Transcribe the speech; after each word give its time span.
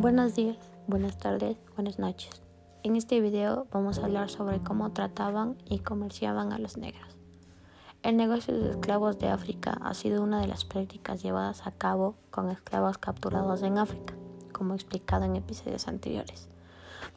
Buenos 0.00 0.34
días, 0.34 0.56
buenas 0.86 1.18
tardes, 1.18 1.58
buenas 1.76 1.98
noches. 1.98 2.40
En 2.82 2.96
este 2.96 3.20
video 3.20 3.66
vamos 3.70 3.98
a 3.98 4.06
hablar 4.06 4.30
sobre 4.30 4.60
cómo 4.60 4.92
trataban 4.92 5.58
y 5.68 5.80
comerciaban 5.80 6.54
a 6.54 6.58
los 6.58 6.78
negros. 6.78 7.18
El 8.02 8.16
negocio 8.16 8.58
de 8.58 8.70
esclavos 8.70 9.18
de 9.18 9.28
África 9.28 9.78
ha 9.82 9.92
sido 9.92 10.22
una 10.22 10.40
de 10.40 10.46
las 10.46 10.64
prácticas 10.64 11.22
llevadas 11.22 11.66
a 11.66 11.72
cabo 11.72 12.14
con 12.30 12.48
esclavos 12.48 12.96
capturados 12.96 13.62
en 13.62 13.76
África, 13.76 14.14
como 14.54 14.72
explicado 14.72 15.26
en 15.26 15.36
episodios 15.36 15.86
anteriores. 15.86 16.48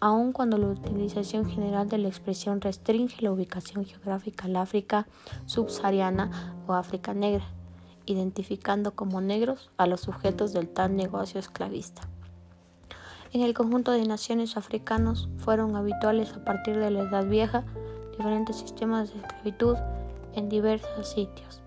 Aun 0.00 0.32
cuando 0.32 0.58
la 0.58 0.66
utilización 0.66 1.48
general 1.48 1.88
de 1.88 1.98
la 1.98 2.08
expresión 2.08 2.60
restringe 2.60 3.22
la 3.22 3.30
ubicación 3.30 3.84
geográfica 3.84 4.46
al 4.46 4.56
África 4.56 5.06
subsahariana 5.46 6.56
o 6.66 6.72
África 6.72 7.14
negra, 7.14 7.46
identificando 8.06 8.96
como 8.96 9.20
negros 9.20 9.70
a 9.76 9.86
los 9.86 10.00
sujetos 10.00 10.52
del 10.52 10.68
tal 10.68 10.96
negocio 10.96 11.38
esclavista. 11.38 12.08
En 13.32 13.40
el 13.40 13.54
conjunto 13.54 13.92
de 13.92 14.06
naciones 14.06 14.58
africanos 14.58 15.30
fueron 15.38 15.74
habituales 15.74 16.34
a 16.34 16.44
partir 16.44 16.78
de 16.78 16.90
la 16.90 17.04
Edad 17.04 17.24
Vieja 17.24 17.64
diferentes 18.10 18.56
sistemas 18.56 19.10
de 19.10 19.20
esclavitud 19.20 19.76
en 20.34 20.50
diversos 20.50 21.08
sitios. 21.08 21.62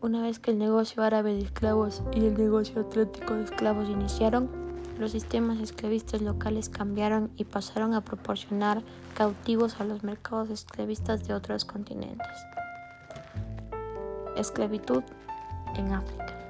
Una 0.00 0.22
vez 0.22 0.38
que 0.38 0.52
el 0.52 0.58
negocio 0.58 1.02
árabe 1.02 1.34
de 1.34 1.40
esclavos 1.40 2.04
y 2.12 2.20
el 2.20 2.38
negocio 2.38 2.82
atlántico 2.82 3.34
de 3.34 3.42
esclavos 3.42 3.88
iniciaron, 3.88 4.48
los 4.96 5.10
sistemas 5.10 5.58
esclavistas 5.58 6.22
locales 6.22 6.68
cambiaron 6.68 7.32
y 7.36 7.44
pasaron 7.44 7.92
a 7.94 8.02
proporcionar 8.02 8.84
cautivos 9.14 9.80
a 9.80 9.84
los 9.84 10.04
mercados 10.04 10.50
esclavistas 10.50 11.26
de 11.26 11.34
otros 11.34 11.64
continentes. 11.64 12.28
Esclavitud 14.36 15.02
en 15.74 15.94
África. 15.94 16.43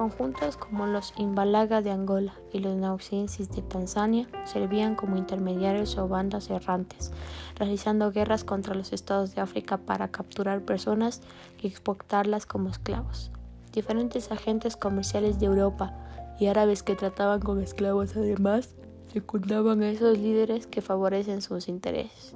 Conjuntos 0.00 0.56
como 0.56 0.86
los 0.86 1.12
Imbalaga 1.18 1.82
de 1.82 1.90
Angola 1.90 2.32
y 2.54 2.60
los 2.60 2.74
Naucensis 2.74 3.50
de 3.50 3.60
Tanzania 3.60 4.26
servían 4.44 4.94
como 4.94 5.18
intermediarios 5.18 5.98
o 5.98 6.08
bandas 6.08 6.48
errantes, 6.48 7.12
realizando 7.56 8.10
guerras 8.10 8.42
contra 8.42 8.74
los 8.74 8.94
estados 8.94 9.34
de 9.34 9.42
África 9.42 9.76
para 9.76 10.08
capturar 10.08 10.62
personas 10.62 11.20
y 11.60 11.66
exportarlas 11.66 12.46
como 12.46 12.70
esclavos. 12.70 13.30
Diferentes 13.74 14.32
agentes 14.32 14.74
comerciales 14.74 15.38
de 15.38 15.44
Europa 15.44 15.92
y 16.38 16.46
árabes 16.46 16.82
que 16.82 16.96
trataban 16.96 17.40
con 17.40 17.60
esclavos 17.60 18.16
además 18.16 18.76
secundaban 19.12 19.82
a 19.82 19.90
esos 19.90 20.16
líderes 20.16 20.66
que 20.66 20.80
favorecen 20.80 21.42
sus 21.42 21.68
intereses. 21.68 22.32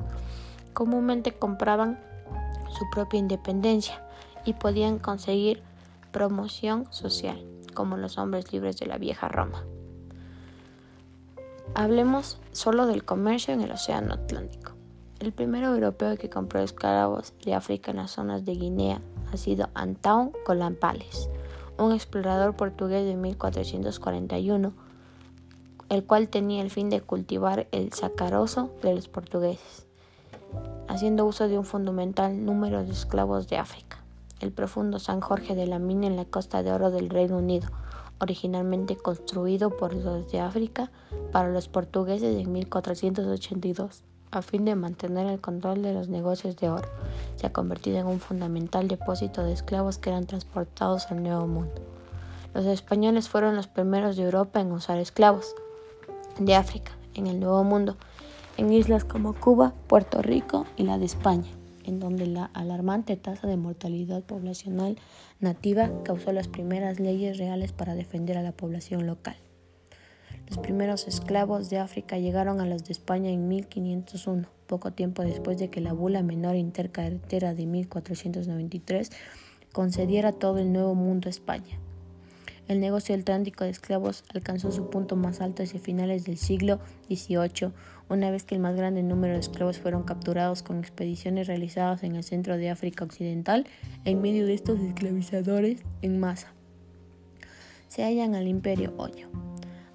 Comúnmente 0.74 1.32
compraban 1.32 1.98
su 2.78 2.84
propia 2.92 3.20
independencia 3.20 4.06
y 4.44 4.52
podían 4.52 4.98
conseguir 4.98 5.62
promoción 6.12 6.84
social 6.92 7.53
como 7.74 7.96
los 7.96 8.18
hombres 8.18 8.52
libres 8.52 8.78
de 8.78 8.86
la 8.86 8.98
vieja 8.98 9.28
Roma. 9.28 9.64
Hablemos 11.74 12.40
solo 12.52 12.86
del 12.86 13.04
comercio 13.04 13.52
en 13.52 13.60
el 13.60 13.72
Océano 13.72 14.14
Atlántico. 14.14 14.72
El 15.18 15.32
primer 15.32 15.64
europeo 15.64 16.16
que 16.16 16.30
compró 16.30 16.60
esclavos 16.60 17.32
de 17.44 17.54
África 17.54 17.90
en 17.90 17.98
las 17.98 18.12
zonas 18.12 18.44
de 18.44 18.52
Guinea 18.52 19.00
ha 19.32 19.36
sido 19.36 19.68
Antão 19.74 20.32
Colampales, 20.44 21.28
un 21.78 21.92
explorador 21.92 22.54
portugués 22.54 23.04
de 23.04 23.16
1441, 23.16 24.72
el 25.88 26.04
cual 26.04 26.28
tenía 26.28 26.62
el 26.62 26.70
fin 26.70 26.90
de 26.90 27.00
cultivar 27.00 27.66
el 27.72 27.92
sacaroso 27.92 28.70
de 28.82 28.94
los 28.94 29.08
portugueses, 29.08 29.86
haciendo 30.88 31.24
uso 31.26 31.48
de 31.48 31.58
un 31.58 31.64
fundamental 31.64 32.44
número 32.44 32.84
de 32.84 32.92
esclavos 32.92 33.48
de 33.48 33.56
África 33.56 33.93
el 34.44 34.52
profundo 34.52 34.98
San 34.98 35.20
Jorge 35.20 35.54
de 35.54 35.66
la 35.66 35.78
Mina 35.78 36.06
en 36.06 36.16
la 36.16 36.26
costa 36.26 36.62
de 36.62 36.70
oro 36.70 36.90
del 36.90 37.08
Reino 37.08 37.38
Unido, 37.38 37.68
originalmente 38.20 38.96
construido 38.96 39.70
por 39.70 39.94
los 39.94 40.30
de 40.30 40.40
África 40.40 40.90
para 41.32 41.48
los 41.48 41.68
portugueses 41.68 42.36
en 42.36 42.52
1482, 42.52 44.04
a 44.30 44.42
fin 44.42 44.64
de 44.64 44.74
mantener 44.74 45.26
el 45.26 45.40
control 45.40 45.82
de 45.82 45.94
los 45.94 46.08
negocios 46.08 46.56
de 46.56 46.68
oro. 46.68 46.88
Se 47.36 47.46
ha 47.46 47.52
convertido 47.52 47.98
en 47.98 48.06
un 48.06 48.20
fundamental 48.20 48.86
depósito 48.86 49.42
de 49.42 49.52
esclavos 49.52 49.98
que 49.98 50.10
eran 50.10 50.26
transportados 50.26 51.10
al 51.10 51.22
Nuevo 51.22 51.46
Mundo. 51.46 51.80
Los 52.52 52.66
españoles 52.66 53.28
fueron 53.28 53.56
los 53.56 53.66
primeros 53.66 54.16
de 54.16 54.24
Europa 54.24 54.60
en 54.60 54.72
usar 54.72 54.98
esclavos 54.98 55.54
de 56.38 56.54
África 56.54 56.92
en 57.14 57.26
el 57.26 57.40
Nuevo 57.40 57.64
Mundo, 57.64 57.96
en 58.58 58.72
islas 58.72 59.04
como 59.04 59.34
Cuba, 59.34 59.72
Puerto 59.88 60.20
Rico 60.20 60.66
y 60.76 60.84
la 60.84 60.98
de 60.98 61.06
España 61.06 61.50
en 61.84 62.00
donde 62.00 62.26
la 62.26 62.46
alarmante 62.46 63.16
tasa 63.16 63.46
de 63.46 63.56
mortalidad 63.56 64.22
poblacional 64.22 64.98
nativa 65.40 65.90
causó 66.02 66.32
las 66.32 66.48
primeras 66.48 67.00
leyes 67.00 67.38
reales 67.38 67.72
para 67.72 67.94
defender 67.94 68.36
a 68.38 68.42
la 68.42 68.52
población 68.52 69.06
local. 69.06 69.36
Los 70.48 70.58
primeros 70.58 71.08
esclavos 71.08 71.70
de 71.70 71.78
África 71.78 72.18
llegaron 72.18 72.60
a 72.60 72.66
los 72.66 72.84
de 72.84 72.92
España 72.92 73.30
en 73.30 73.48
1501, 73.48 74.46
poco 74.66 74.92
tiempo 74.92 75.22
después 75.22 75.58
de 75.58 75.70
que 75.70 75.80
la 75.80 75.92
bula 75.92 76.22
menor 76.22 76.56
intercarretera 76.56 77.54
de 77.54 77.66
1493 77.66 79.10
concediera 79.72 80.32
todo 80.32 80.58
el 80.58 80.72
Nuevo 80.72 80.94
Mundo 80.94 81.28
a 81.28 81.30
España. 81.30 81.78
El 82.66 82.80
negocio 82.80 83.14
del 83.14 83.24
tránsito 83.24 83.64
de 83.64 83.70
esclavos 83.70 84.24
alcanzó 84.34 84.72
su 84.72 84.88
punto 84.88 85.16
más 85.16 85.42
alto 85.42 85.62
hacia 85.62 85.78
finales 85.78 86.24
del 86.24 86.38
siglo 86.38 86.80
XVIII, 87.08 87.72
una 88.08 88.30
vez 88.30 88.44
que 88.44 88.54
el 88.54 88.60
más 88.60 88.74
grande 88.74 89.02
número 89.02 89.34
de 89.34 89.40
esclavos 89.40 89.78
fueron 89.78 90.04
capturados 90.04 90.62
con 90.62 90.78
expediciones 90.78 91.46
realizadas 91.46 92.02
en 92.02 92.16
el 92.16 92.24
centro 92.24 92.56
de 92.56 92.70
África 92.70 93.04
Occidental 93.04 93.66
en 94.06 94.22
medio 94.22 94.46
de 94.46 94.54
estos 94.54 94.80
esclavizadores 94.80 95.82
en 96.00 96.18
masa. 96.18 96.54
Se 97.88 98.02
hallan 98.02 98.34
al 98.34 98.48
imperio 98.48 98.94
Oyo. 98.96 99.28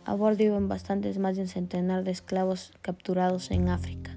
A 0.05 0.13
bordo 0.13 0.43
iban 0.43 0.67
bastantes 0.67 1.17
más 1.17 1.35
de 1.35 1.43
un 1.43 1.47
centenar 1.47 2.03
de 2.03 2.11
esclavos 2.11 2.71
capturados 2.81 3.49
en 3.51 3.69
África. 3.69 4.08